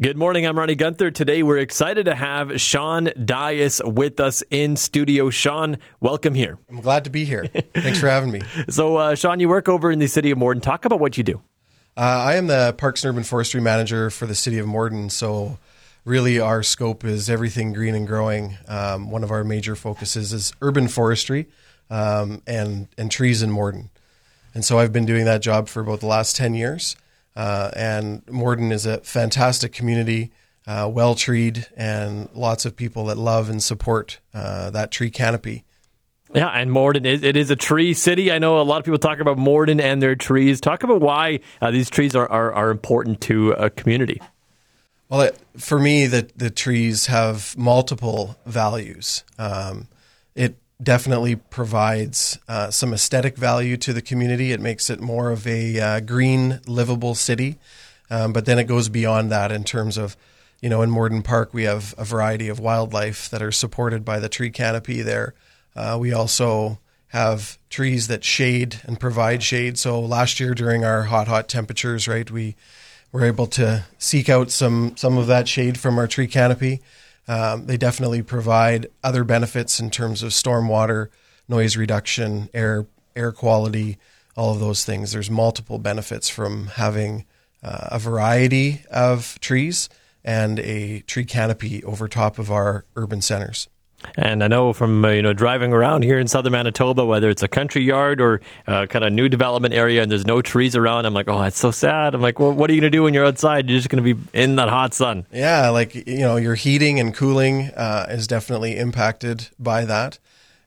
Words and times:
Good 0.00 0.16
morning. 0.16 0.46
I'm 0.46 0.56
Ronny 0.56 0.76
Guenther. 0.76 1.12
Today 1.12 1.42
we're 1.42 1.58
excited 1.58 2.04
to 2.04 2.14
have 2.14 2.60
Shawn 2.60 3.10
Dias 3.24 3.80
with 3.84 4.20
us 4.20 4.44
in 4.48 4.76
studio. 4.76 5.28
Shawn, 5.28 5.78
welcome 5.98 6.34
here. 6.34 6.56
I'm 6.70 6.80
glad 6.80 7.02
to 7.02 7.10
be 7.10 7.24
here. 7.24 7.48
Thanks 7.74 7.98
for 7.98 8.08
having 8.08 8.30
me. 8.30 8.42
So, 8.68 8.96
uh, 8.96 9.16
Shawn, 9.16 9.40
you 9.40 9.48
work 9.48 9.68
over 9.68 9.90
in 9.90 9.98
the 9.98 10.06
city 10.06 10.30
of 10.30 10.38
Morden. 10.38 10.60
Talk 10.60 10.84
about 10.84 11.00
what 11.00 11.18
you 11.18 11.24
do. 11.24 11.42
Uh, 11.96 12.00
I 12.00 12.36
am 12.36 12.46
the 12.46 12.76
Parks 12.78 13.02
and 13.02 13.10
Urban 13.10 13.24
Forestry 13.24 13.60
Manager 13.60 14.08
for 14.08 14.26
the 14.26 14.36
city 14.36 14.58
of 14.58 14.68
Morden. 14.68 15.10
So, 15.10 15.58
really, 16.04 16.38
our 16.38 16.62
scope 16.62 17.04
is 17.04 17.28
everything 17.28 17.72
green 17.72 17.96
and 17.96 18.06
growing. 18.06 18.56
Um, 18.68 19.10
one 19.10 19.24
of 19.24 19.32
our 19.32 19.42
major 19.42 19.74
focuses 19.74 20.32
is 20.32 20.52
urban 20.62 20.86
forestry 20.86 21.48
um, 21.90 22.40
and 22.46 22.86
and 22.96 23.10
trees 23.10 23.42
in 23.42 23.50
Morden. 23.50 23.90
And 24.54 24.64
so, 24.64 24.78
I've 24.78 24.92
been 24.92 25.06
doing 25.06 25.24
that 25.24 25.42
job 25.42 25.66
for 25.66 25.80
about 25.80 25.98
the 25.98 26.06
last 26.06 26.36
ten 26.36 26.54
years. 26.54 26.94
Uh, 27.38 27.70
and 27.76 28.28
Morden 28.28 28.72
is 28.72 28.84
a 28.84 28.98
fantastic 28.98 29.72
community, 29.72 30.32
uh, 30.66 30.90
well 30.92 31.14
treed, 31.14 31.68
and 31.76 32.28
lots 32.34 32.66
of 32.66 32.74
people 32.74 33.04
that 33.04 33.16
love 33.16 33.48
and 33.48 33.62
support 33.62 34.18
uh, 34.34 34.70
that 34.70 34.90
tree 34.90 35.08
canopy. 35.08 35.64
Yeah, 36.34 36.48
and 36.48 36.72
Morden, 36.72 37.06
it, 37.06 37.22
it 37.22 37.36
is 37.36 37.52
a 37.52 37.56
tree 37.56 37.94
city. 37.94 38.32
I 38.32 38.40
know 38.40 38.60
a 38.60 38.62
lot 38.62 38.78
of 38.78 38.84
people 38.84 38.98
talk 38.98 39.20
about 39.20 39.38
Morden 39.38 39.80
and 39.80 40.02
their 40.02 40.16
trees. 40.16 40.60
Talk 40.60 40.82
about 40.82 41.00
why 41.00 41.38
uh, 41.62 41.70
these 41.70 41.88
trees 41.88 42.16
are, 42.16 42.28
are, 42.28 42.52
are, 42.52 42.70
important 42.70 43.20
to 43.22 43.52
a 43.52 43.70
community. 43.70 44.20
Well, 45.08 45.20
it, 45.20 45.38
for 45.56 45.78
me, 45.78 46.08
the, 46.08 46.28
the 46.34 46.50
trees 46.50 47.06
have 47.06 47.56
multiple 47.56 48.36
values. 48.46 49.22
Um, 49.38 49.86
it 50.34 50.56
definitely 50.82 51.36
provides 51.36 52.38
uh, 52.48 52.70
some 52.70 52.92
aesthetic 52.92 53.36
value 53.36 53.76
to 53.76 53.92
the 53.92 54.02
community. 54.02 54.52
It 54.52 54.60
makes 54.60 54.90
it 54.90 55.00
more 55.00 55.30
of 55.30 55.46
a 55.46 55.80
uh, 55.80 56.00
green, 56.00 56.60
livable 56.66 57.14
city. 57.14 57.58
Um, 58.10 58.32
but 58.32 58.46
then 58.46 58.58
it 58.58 58.64
goes 58.64 58.88
beyond 58.88 59.30
that 59.30 59.52
in 59.52 59.64
terms 59.64 59.98
of, 59.98 60.16
you 60.60 60.68
know, 60.68 60.82
in 60.82 60.90
Morden 60.90 61.22
Park, 61.22 61.52
we 61.52 61.64
have 61.64 61.94
a 61.98 62.04
variety 62.04 62.48
of 62.48 62.58
wildlife 62.58 63.28
that 63.30 63.42
are 63.42 63.52
supported 63.52 64.04
by 64.04 64.18
the 64.18 64.28
tree 64.28 64.50
canopy 64.50 65.02
there. 65.02 65.34
Uh, 65.74 65.98
we 66.00 66.12
also 66.12 66.78
have 67.08 67.58
trees 67.70 68.08
that 68.08 68.24
shade 68.24 68.80
and 68.84 69.00
provide 69.00 69.42
shade. 69.42 69.78
So 69.78 70.00
last 70.00 70.40
year 70.40 70.54
during 70.54 70.84
our 70.84 71.04
hot, 71.04 71.28
hot 71.28 71.48
temperatures, 71.48 72.06
right, 72.06 72.30
we 72.30 72.56
were 73.12 73.24
able 73.24 73.46
to 73.46 73.84
seek 73.98 74.28
out 74.28 74.50
some 74.50 74.96
some 74.96 75.16
of 75.16 75.26
that 75.28 75.48
shade 75.48 75.78
from 75.78 75.98
our 75.98 76.06
tree 76.06 76.26
canopy. 76.26 76.80
Um, 77.28 77.66
they 77.66 77.76
definitely 77.76 78.22
provide 78.22 78.86
other 79.04 79.22
benefits 79.22 79.78
in 79.78 79.90
terms 79.90 80.22
of 80.22 80.30
stormwater, 80.30 81.08
noise 81.46 81.76
reduction, 81.76 82.48
air 82.54 82.86
air 83.14 83.32
quality, 83.32 83.98
all 84.36 84.52
of 84.52 84.60
those 84.60 84.84
things. 84.84 85.12
There's 85.12 85.30
multiple 85.30 85.78
benefits 85.78 86.28
from 86.28 86.68
having 86.68 87.26
uh, 87.62 87.88
a 87.92 87.98
variety 87.98 88.82
of 88.90 89.38
trees 89.40 89.88
and 90.24 90.58
a 90.60 91.00
tree 91.00 91.24
canopy 91.24 91.82
over 91.84 92.08
top 92.08 92.38
of 92.38 92.50
our 92.50 92.84
urban 92.96 93.20
centers. 93.20 93.68
And 94.16 94.44
I 94.44 94.48
know 94.48 94.72
from 94.72 95.04
uh, 95.04 95.08
you 95.08 95.22
know 95.22 95.32
driving 95.32 95.72
around 95.72 96.02
here 96.04 96.18
in 96.18 96.28
southern 96.28 96.52
Manitoba, 96.52 97.04
whether 97.04 97.30
it's 97.30 97.42
a 97.42 97.48
country 97.48 97.82
yard 97.82 98.20
or 98.20 98.40
uh, 98.66 98.86
kind 98.86 99.04
of 99.04 99.12
new 99.12 99.28
development 99.28 99.74
area, 99.74 100.02
and 100.02 100.10
there's 100.10 100.26
no 100.26 100.40
trees 100.40 100.76
around, 100.76 101.04
I'm 101.06 101.14
like, 101.14 101.28
oh, 101.28 101.40
that's 101.40 101.58
so 101.58 101.70
sad. 101.70 102.14
I'm 102.14 102.20
like, 102.20 102.38
well, 102.38 102.52
what 102.52 102.70
are 102.70 102.74
you 102.74 102.80
to 102.82 102.90
do 102.90 103.04
when 103.04 103.14
you're 103.14 103.26
outside? 103.26 103.68
You're 103.68 103.78
just 103.78 103.90
to 103.90 104.14
be 104.14 104.16
in 104.32 104.56
that 104.56 104.68
hot 104.68 104.94
sun. 104.94 105.26
Yeah, 105.32 105.70
like 105.70 105.94
you 105.94 106.20
know, 106.20 106.36
your 106.36 106.54
heating 106.54 107.00
and 107.00 107.14
cooling 107.14 107.70
uh, 107.76 108.06
is 108.08 108.26
definitely 108.26 108.76
impacted 108.76 109.48
by 109.58 109.84
that. 109.84 110.18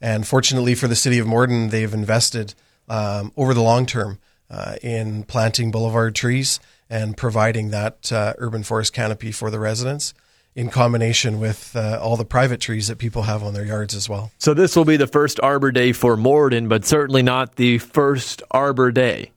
And 0.00 0.26
fortunately 0.26 0.74
for 0.74 0.88
the 0.88 0.96
city 0.96 1.18
of 1.18 1.26
Morden, 1.26 1.70
they've 1.70 1.92
invested 1.92 2.54
um, 2.88 3.32
over 3.36 3.52
the 3.52 3.62
long 3.62 3.84
term 3.84 4.18
uh, 4.50 4.76
in 4.82 5.24
planting 5.24 5.70
boulevard 5.70 6.14
trees 6.14 6.60
and 6.88 7.16
providing 7.16 7.70
that 7.70 8.10
uh, 8.12 8.32
urban 8.38 8.62
forest 8.62 8.92
canopy 8.92 9.32
for 9.32 9.50
the 9.50 9.58
residents 9.58 10.14
in 10.54 10.70
combination 10.70 11.38
with 11.38 11.76
uh, 11.76 12.00
all 12.02 12.16
the 12.16 12.24
private 12.24 12.60
trees 12.60 12.88
that 12.88 12.98
people 12.98 13.22
have 13.22 13.42
on 13.42 13.54
their 13.54 13.64
yards 13.64 13.94
as 13.94 14.08
well. 14.08 14.32
So 14.38 14.54
this 14.54 14.74
will 14.74 14.84
be 14.84 14.96
the 14.96 15.06
first 15.06 15.38
Arbor 15.40 15.70
Day 15.70 15.92
for 15.92 16.16
Morden, 16.16 16.68
but 16.68 16.84
certainly 16.84 17.22
not 17.22 17.56
the 17.56 17.78
first 17.78 18.42
Arbor 18.50 18.90
Day. 18.90 19.30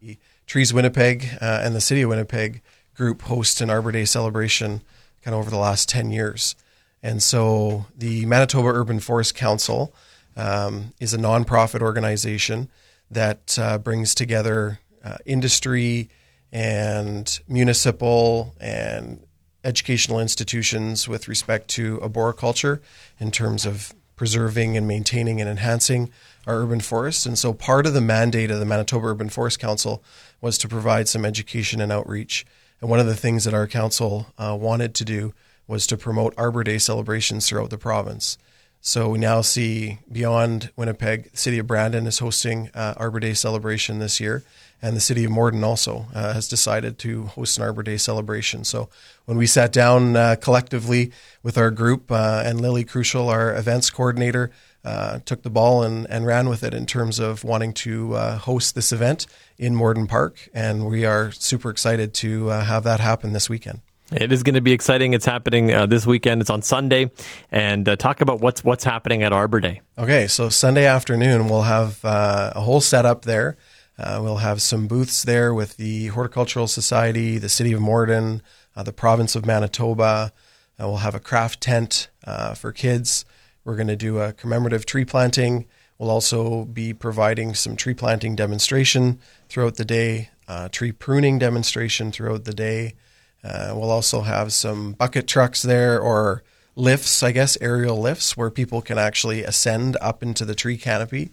Trees 0.48 0.74
Winnipeg 0.74 1.30
uh, 1.40 1.62
and 1.64 1.76
the 1.76 1.82
City 1.82 2.02
of 2.02 2.10
Winnipeg 2.10 2.62
group 2.96 3.22
host 3.24 3.62
an 3.62 3.70
Arbor 3.70 3.92
Day 3.92 4.06
celebration 4.06 4.82
kind 5.22 5.36
of 5.36 5.42
over 5.42 5.50
the 5.50 5.58
last 5.58 5.88
10 5.90 6.12
years. 6.12 6.56
And 7.04 7.22
so 7.22 7.86
the 7.96 8.26
Manitoba 8.26 8.68
Urban 8.70 9.00
Forest 9.00 9.36
Council 9.36 9.94
um, 10.36 10.94
is 11.00 11.14
a 11.14 11.18
nonprofit 11.18 11.82
organization 11.82 12.70
that 13.10 13.58
uh, 13.60 13.78
brings 13.78 14.16
together 14.16 14.80
uh, 15.04 15.18
industry 15.26 16.10
and 16.52 17.40
municipal 17.48 18.56
and 18.60 19.26
educational 19.64 20.20
institutions 20.20 21.08
with 21.08 21.28
respect 21.28 21.68
to 21.70 22.00
arboriculture 22.02 22.82
in 23.20 23.32
terms 23.32 23.66
of 23.66 23.94
preserving 24.16 24.78
and 24.78 24.88
maintaining 24.88 25.42
and 25.42 25.50
enhancing 25.50 26.12
our 26.46 26.62
urban 26.62 26.80
forests. 26.80 27.26
And 27.26 27.38
so 27.38 27.54
part 27.54 27.86
of 27.86 27.94
the 27.94 28.02
mandate 28.02 28.52
of 28.52 28.60
the 28.60 28.66
Manitoba 28.66 29.08
Urban 29.08 29.30
Forest 29.30 29.60
Council 29.60 30.04
was 30.40 30.58
to 30.60 30.68
provide 30.68 31.08
some 31.08 31.26
education 31.26 31.82
and 31.82 31.92
outreach. 31.92 32.46
And 32.80 32.90
one 32.90 33.00
of 33.00 33.06
the 33.06 33.16
things 33.16 33.44
that 33.46 33.54
our 33.54 33.68
council 33.68 34.28
uh, 34.38 34.58
wanted 34.60 34.96
to 34.96 35.06
do 35.06 35.34
was 35.68 35.88
to 35.88 35.98
promote 35.98 36.34
Arbor 36.38 36.64
Day 36.64 36.78
celebrations 36.78 37.48
throughout 37.48 37.70
the 37.70 37.78
province. 37.78 38.38
So 38.84 39.10
we 39.10 39.20
now 39.20 39.42
see 39.42 40.00
beyond 40.12 40.72
Winnipeg, 40.76 41.32
the 41.32 41.38
city 41.38 41.60
of 41.60 41.68
Brandon 41.68 42.08
is 42.08 42.18
hosting 42.18 42.72
uh, 42.74 42.96
Arbor 42.98 43.20
Day 43.20 43.36
celebration 43.36 44.00
this 44.00 44.20
year, 44.20 44.44
and 44.82 44.96
the 44.96 45.00
city 45.00 45.24
of 45.24 45.30
Morden 45.30 45.64
also 45.64 46.08
uh, 46.16 46.34
has 46.34 46.48
decided 46.48 46.98
to 47.00 47.26
host 47.28 47.60
an 47.60 47.64
Arbor 47.64 47.84
Day 47.84 47.98
celebration. 47.98 48.64
So 48.64 48.90
when 49.26 49.38
we 49.38 49.46
sat 49.46 49.72
down 49.72 50.16
uh, 50.16 50.36
collectively 50.42 51.12
with 51.44 51.60
our 51.60 51.70
group 51.70 52.12
uh, 52.12 52.42
and 52.44 52.60
Lily 52.60 52.84
Crucial, 52.84 53.30
our 53.30 53.56
events 53.56 53.92
coordinator, 53.92 54.50
uh, 54.84 55.20
took 55.26 55.44
the 55.44 55.52
ball 55.52 55.84
and, 55.84 56.10
and 56.10 56.26
ran 56.26 56.50
with 56.50 56.64
it 56.64 56.74
in 56.74 56.88
terms 56.88 57.20
of 57.20 57.44
wanting 57.44 57.74
to 57.74 58.16
uh, 58.16 58.38
host 58.40 58.74
this 58.74 58.92
event 58.92 59.28
in 59.60 59.76
Morden 59.76 60.08
Park, 60.08 60.50
and 60.56 60.88
we 60.88 61.06
are 61.06 61.32
super 61.32 61.70
excited 61.70 62.16
to 62.16 62.48
have 62.48 62.84
that 62.86 63.00
happen 63.00 63.32
this 63.34 63.48
weekend. 63.48 63.82
It 64.12 64.34
is 64.34 64.44
going 64.44 64.56
to 64.56 64.62
be 64.62 64.74
exciting. 64.74 65.14
It's 65.14 65.26
happening 65.26 65.74
uh, 65.74 65.86
this 65.86 66.06
weekend. 66.06 66.42
It's 66.42 66.50
on 66.50 66.62
Sunday, 66.62 67.12
and 67.50 67.88
uh, 67.88 67.96
talk 67.96 68.20
about 68.20 68.42
what's 68.42 68.62
what's 68.62 68.84
happening 68.84 69.24
at 69.24 69.32
Arbor 69.32 69.62
Day. 69.62 69.82
Okay, 69.98 70.28
so 70.28 70.50
Sunday 70.50 70.86
afternoon 70.86 71.48
we'll 71.48 71.62
have 71.62 72.04
uh, 72.04 72.52
a 72.54 72.60
whole 72.60 72.82
setup 72.82 73.24
there. 73.24 73.56
Uh, 73.98 74.20
we'll 74.22 74.38
have 74.38 74.62
some 74.62 74.88
booths 74.88 75.24
there 75.24 75.54
with 75.54 75.78
the 75.78 76.08
Horticultural 76.08 76.68
Society, 76.68 77.38
the 77.38 77.48
City 77.48 77.72
of 77.72 77.80
Morden, 77.80 78.42
uh, 78.76 78.84
the 78.84 78.92
Province 78.92 79.34
of 79.36 79.46
Manitoba. 79.46 80.34
Uh, 80.78 80.88
we'll 80.88 80.98
have 80.98 81.16
a 81.16 81.20
craft 81.20 81.62
tent 81.62 82.10
for 82.56 82.74
kids. 82.74 83.24
We're 83.64 83.76
going 83.78 83.88
to 83.88 83.96
do 83.96 84.20
a 84.20 84.34
commemorative 84.34 84.86
tree 84.86 85.06
planting. 85.06 85.68
We'll 85.98 86.10
also 86.10 86.66
be 86.66 86.94
providing 86.94 87.54
some 87.54 87.78
tree 87.78 87.94
planting 87.94 88.36
demonstration 88.36 89.20
throughout 89.48 89.76
the 89.76 89.86
day, 89.86 90.32
tree 90.72 90.92
pruning 90.92 91.40
demonstration 91.40 92.12
throughout 92.12 92.44
the 92.44 92.54
day. 92.54 92.96
Uh, 93.44 93.74
we'll 93.76 93.90
also 93.90 94.22
have 94.22 94.54
some 94.54 94.94
bucket 94.94 95.28
trucks 95.28 95.62
there 95.62 96.00
or 96.00 96.44
lifts, 96.76 97.24
I 97.24 97.32
guess, 97.32 97.58
aerial 97.60 98.00
lifts 98.00 98.38
where 98.38 98.50
people 98.50 98.82
can 98.82 98.98
actually 98.98 99.44
ascend 99.44 99.98
up 100.00 100.24
into 100.24 100.46
the 100.46 100.56
tree 100.56 100.78
canopy. 100.78 101.32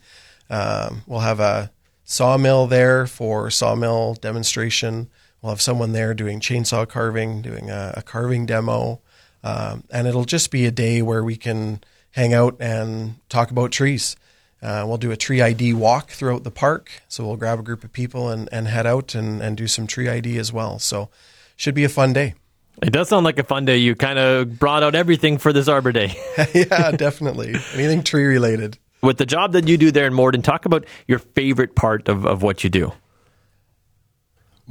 Um, 0.50 1.02
we'll 1.06 1.20
have 1.20 1.40
a 1.40 1.70
sawmill 2.04 2.66
there 2.66 3.06
for 3.06 3.50
sawmill 3.50 4.14
demonstration. 4.14 5.08
We'll 5.42 5.52
have 5.52 5.60
someone 5.60 5.92
there 5.92 6.14
doing 6.14 6.40
chainsaw 6.40 6.88
carving, 6.88 7.42
doing 7.42 7.70
a, 7.70 7.94
a 7.98 8.02
carving 8.02 8.46
demo. 8.46 9.00
Um, 9.44 9.84
and 9.90 10.08
it'll 10.08 10.24
just 10.24 10.50
be 10.50 10.66
a 10.66 10.70
day 10.70 11.02
where 11.02 11.22
we 11.22 11.36
can 11.36 11.80
hang 12.12 12.34
out 12.34 12.56
and 12.58 13.16
talk 13.28 13.50
about 13.50 13.70
trees. 13.70 14.16
Uh, 14.60 14.84
we'll 14.88 14.96
do 14.96 15.12
a 15.12 15.16
tree 15.16 15.40
ID 15.40 15.74
walk 15.74 16.10
throughout 16.10 16.42
the 16.42 16.50
park. 16.50 16.90
So 17.08 17.24
we'll 17.24 17.36
grab 17.36 17.60
a 17.60 17.62
group 17.62 17.84
of 17.84 17.92
people 17.92 18.30
and, 18.30 18.48
and 18.50 18.66
head 18.66 18.86
out 18.86 19.14
and, 19.14 19.40
and 19.40 19.56
do 19.56 19.68
some 19.68 19.86
tree 19.86 20.08
ID 20.08 20.38
as 20.38 20.52
well. 20.52 20.78
So 20.80 21.10
should 21.58 21.74
be 21.74 21.84
a 21.84 21.88
fun 21.90 22.14
day. 22.14 22.34
It 22.80 22.92
does 22.92 23.08
sound 23.08 23.24
like 23.24 23.38
a 23.38 23.44
fun 23.44 23.64
day. 23.64 23.76
You 23.78 23.94
kind 23.96 24.18
of 24.18 24.58
brought 24.58 24.82
out 24.82 24.94
everything 24.94 25.38
for 25.38 25.52
this 25.52 25.68
Arbor 25.68 25.92
Day. 25.92 26.14
yeah, 26.54 26.92
definitely. 26.92 27.56
Anything 27.74 28.04
tree 28.04 28.24
related. 28.24 28.78
With 29.02 29.18
the 29.18 29.26
job 29.26 29.52
that 29.52 29.66
you 29.66 29.76
do 29.76 29.90
there 29.90 30.06
in 30.06 30.14
Morden, 30.14 30.42
talk 30.42 30.64
about 30.64 30.86
your 31.08 31.18
favorite 31.18 31.74
part 31.74 32.08
of, 32.08 32.24
of 32.24 32.42
what 32.42 32.62
you 32.62 32.70
do. 32.70 32.92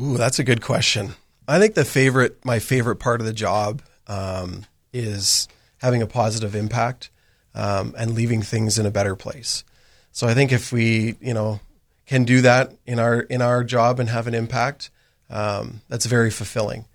Ooh, 0.02 0.18
that's 0.18 0.40
a 0.40 0.44
good 0.44 0.62
question. 0.62 1.16
I 1.48 1.60
think 1.60 1.76
the 1.76 1.86
favorite, 1.86 2.44
my 2.46 2.60
favorite 2.60 2.98
part 2.98 3.20
of 3.20 3.28
the 3.28 3.34
job 3.34 3.82
um, 4.08 4.66
is 4.94 5.48
having 5.80 6.02
a 6.02 6.08
positive 6.08 6.56
impact 6.56 7.10
um, 7.54 7.94
and 7.98 8.14
leaving 8.14 8.42
things 8.42 8.80
in 8.80 8.86
a 8.86 8.92
better 8.92 9.16
place. 9.16 9.66
So 10.14 10.28
I 10.28 10.34
think 10.34 10.52
if 10.54 10.72
we, 10.72 11.16
you 11.20 11.34
know, 11.34 11.60
can 12.06 12.24
do 12.24 12.42
that 12.42 12.74
in 12.86 13.00
our 13.00 13.20
in 13.20 13.42
our 13.42 13.64
job 13.64 14.00
and 14.00 14.08
have 14.10 14.28
an 14.28 14.34
impact, 14.34 14.90
um, 15.30 15.82
that's 15.90 16.06
very 16.06 16.32
fulfilling. 16.32 16.86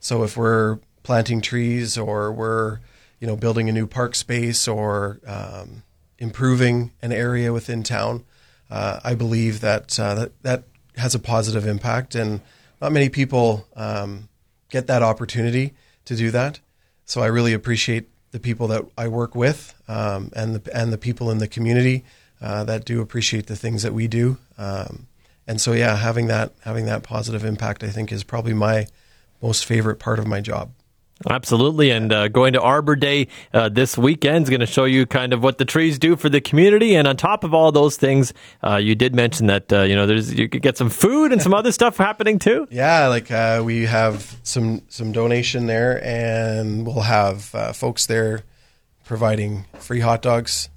So 0.00 0.22
if 0.22 0.36
we're 0.36 0.78
planting 1.02 1.40
trees 1.40 1.96
or 1.96 2.32
we're 2.32 2.80
you 3.20 3.26
know 3.26 3.36
building 3.36 3.68
a 3.68 3.72
new 3.72 3.86
park 3.86 4.14
space 4.14 4.68
or 4.68 5.20
um, 5.26 5.82
improving 6.18 6.92
an 7.02 7.12
area 7.12 7.52
within 7.52 7.82
town, 7.82 8.24
uh, 8.70 9.00
I 9.02 9.14
believe 9.14 9.60
that, 9.60 9.98
uh, 9.98 10.14
that 10.14 10.42
that 10.42 10.64
has 10.96 11.14
a 11.14 11.18
positive 11.18 11.66
impact, 11.66 12.14
and 12.14 12.40
not 12.80 12.92
many 12.92 13.08
people 13.08 13.66
um, 13.76 14.28
get 14.70 14.86
that 14.88 15.02
opportunity 15.02 15.74
to 16.04 16.16
do 16.16 16.30
that. 16.30 16.60
So 17.04 17.22
I 17.22 17.26
really 17.26 17.54
appreciate 17.54 18.08
the 18.32 18.40
people 18.40 18.68
that 18.68 18.84
I 18.96 19.08
work 19.08 19.34
with 19.34 19.74
um, 19.88 20.30
and 20.36 20.56
the 20.56 20.76
and 20.76 20.92
the 20.92 20.98
people 20.98 21.30
in 21.30 21.38
the 21.38 21.48
community 21.48 22.04
uh, 22.40 22.64
that 22.64 22.84
do 22.84 23.00
appreciate 23.00 23.46
the 23.46 23.56
things 23.56 23.82
that 23.82 23.94
we 23.94 24.06
do. 24.06 24.36
Um, 24.58 25.06
and 25.48 25.60
so 25.60 25.72
yeah, 25.72 25.96
having 25.96 26.26
that 26.26 26.52
having 26.60 26.84
that 26.86 27.02
positive 27.02 27.44
impact, 27.44 27.82
I 27.82 27.88
think, 27.88 28.12
is 28.12 28.22
probably 28.22 28.52
my 28.52 28.86
most 29.42 29.64
favorite 29.64 29.98
part 29.98 30.18
of 30.18 30.26
my 30.26 30.40
job. 30.40 30.70
Absolutely. 31.28 31.90
And 31.90 32.12
uh, 32.12 32.28
going 32.28 32.52
to 32.52 32.60
Arbor 32.60 32.94
Day 32.94 33.26
uh, 33.52 33.68
this 33.68 33.98
weekend 33.98 34.44
is 34.44 34.50
going 34.50 34.60
to 34.60 34.66
show 34.66 34.84
you 34.84 35.04
kind 35.04 35.32
of 35.32 35.42
what 35.42 35.58
the 35.58 35.64
trees 35.64 35.98
do 35.98 36.14
for 36.14 36.28
the 36.28 36.40
community. 36.40 36.94
And 36.94 37.08
on 37.08 37.16
top 37.16 37.42
of 37.42 37.52
all 37.52 37.72
those 37.72 37.96
things, 37.96 38.32
uh, 38.62 38.76
you 38.76 38.94
did 38.94 39.16
mention 39.16 39.46
that, 39.46 39.72
uh, 39.72 39.82
you 39.82 39.96
know, 39.96 40.06
there's 40.06 40.32
you 40.32 40.48
could 40.48 40.62
get 40.62 40.76
some 40.76 40.90
food 40.90 41.32
and 41.32 41.42
some 41.42 41.54
other 41.54 41.72
stuff 41.72 41.96
happening 41.96 42.38
too. 42.38 42.68
Yeah, 42.78 43.08
like 43.08 43.30
uh, 43.30 43.62
we 43.64 43.86
have 43.86 44.36
some 44.44 44.82
some 44.88 45.10
donation 45.10 45.66
there, 45.66 46.04
and 46.04 46.86
we'll 46.86 47.00
have 47.00 47.52
uh, 47.54 47.72
folks 47.72 48.06
there 48.06 48.44
providing 49.04 49.64
free 49.78 50.00
hot 50.00 50.22
dogs 50.22 50.68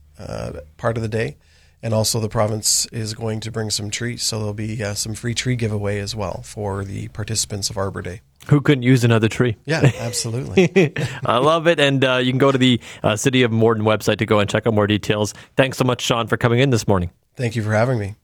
part 0.77 0.97
of 0.97 1.03
the 1.03 1.09
day. 1.09 1.37
And 1.83 1.93
also, 1.93 2.19
the 2.19 2.29
province 2.29 2.85
is 2.87 3.13
going 3.13 3.39
to 3.39 3.51
bring 3.51 3.71
some 3.71 3.89
trees. 3.89 4.21
So 4.23 4.37
there'll 4.37 4.53
be 4.53 4.77
some 4.93 5.15
free 5.15 5.33
tree 5.33 5.55
giveaway 5.55 5.99
as 5.99 6.15
well 6.15 6.41
for 6.43 6.83
the 6.83 7.07
participants 7.09 7.69
of 7.69 7.77
Arbor 7.77 8.01
Day. 8.01 8.21
Who 8.47 8.61
couldn't 8.61 8.83
use 8.83 9.03
another 9.03 9.27
tree? 9.27 9.57
Yeah, 9.65 9.91
absolutely. 9.99 10.93
I 11.25 11.37
love 11.37 11.67
it. 11.67 11.79
And 11.79 12.03
uh, 12.03 12.17
you 12.17 12.31
can 12.31 12.39
go 12.39 12.51
to 12.51 12.57
the 12.57 12.79
uh, 13.03 13.15
City 13.15 13.43
of 13.43 13.51
Morden 13.51 13.83
website 13.83 14.17
to 14.17 14.25
go 14.25 14.39
and 14.39 14.49
check 14.49 14.67
out 14.67 14.73
more 14.73 14.87
details. 14.87 15.33
Thanks 15.57 15.77
so 15.77 15.83
much, 15.83 16.01
Shawn, 16.01 16.27
for 16.27 16.37
coming 16.37 16.59
in 16.59 16.69
this 16.69 16.87
morning. 16.87 17.11
Thank 17.35 17.55
you 17.55 17.63
for 17.63 17.73
having 17.73 17.97
me. 17.97 18.15